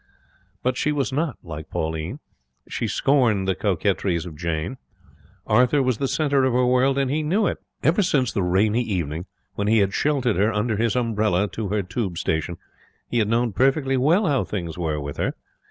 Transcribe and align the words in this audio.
But 0.63 0.77
she 0.77 0.91
was 0.91 1.13
not 1.13 1.37
like 1.43 1.69
Pauline. 1.69 2.17
She 2.67 2.87
scorned 2.87 3.47
the 3.47 3.53
coquetries 3.53 4.25
of 4.25 4.35
Jane. 4.35 4.77
Arthur 5.45 5.83
was 5.83 5.99
the 5.99 6.07
centre 6.07 6.43
of 6.43 6.53
her 6.53 6.65
world, 6.65 6.97
and 6.97 7.11
he 7.11 7.21
knew 7.21 7.45
it. 7.45 7.59
Ever 7.83 8.01
since 8.01 8.31
the 8.31 8.41
rainy 8.41 8.81
evening 8.81 9.27
when 9.53 9.67
he 9.67 9.77
had 9.77 9.93
sheltered 9.93 10.37
her 10.37 10.51
under 10.51 10.77
his 10.77 10.95
umbrella 10.95 11.47
to 11.49 11.67
her 11.67 11.83
Tube 11.83 12.17
station, 12.17 12.57
he 13.11 13.19
had 13.19 13.27
known 13.27 13.53
perfectly 13.53 13.95
well 13.95 14.25
how 14.25 14.43
things 14.43 14.75
were 14.75 14.99
with 14.99 15.17
her. 15.17 15.35